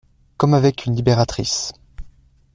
[0.37, 1.73] Comme avec une libératrice.